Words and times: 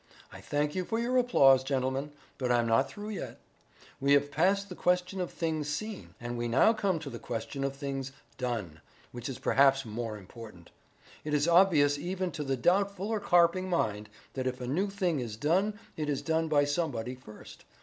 I 0.33 0.41
thank 0.41 0.73
you 0.73 0.83
for 0.83 0.97
your 0.97 1.15
applause, 1.19 1.63
gentlemen, 1.63 2.11
but 2.39 2.51
I'm 2.51 2.65
not 2.65 2.89
through 2.89 3.09
yet. 3.09 3.37
We 3.99 4.13
have 4.13 4.31
passed 4.31 4.67
the 4.67 4.73
question 4.75 5.21
of 5.21 5.29
things 5.31 5.69
seen, 5.69 6.15
and 6.19 6.35
we 6.39 6.47
now 6.47 6.73
come 6.73 6.97
to 6.97 7.09
the 7.11 7.19
question 7.19 7.63
of 7.63 7.75
things 7.75 8.11
done, 8.39 8.81
which 9.11 9.29
is 9.29 9.37
perhaps 9.37 9.85
more 9.85 10.17
important. 10.17 10.71
It 11.23 11.35
is 11.35 11.47
obvious 11.47 11.99
even 11.99 12.31
to 12.31 12.43
the 12.43 12.57
doubtful 12.57 13.09
or 13.09 13.19
carping 13.19 13.69
mind 13.69 14.09
that 14.33 14.47
if 14.47 14.59
a 14.59 14.65
new 14.65 14.89
thing 14.89 15.19
is 15.19 15.37
done 15.37 15.77
it 15.95 16.09
is 16.09 16.23
done 16.23 16.47
by 16.47 16.65
somebody 16.65 17.13
first. 17.13 17.63